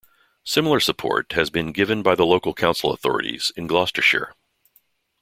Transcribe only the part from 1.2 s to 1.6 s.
has